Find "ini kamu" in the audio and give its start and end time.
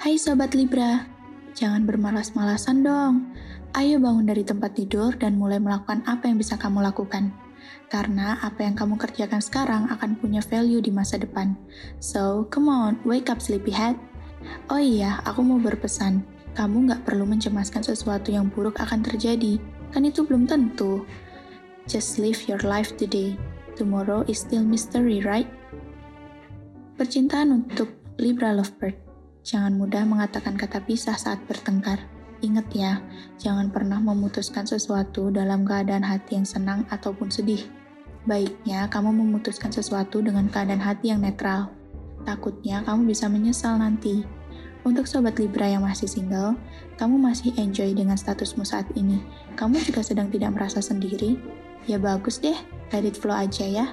48.96-49.76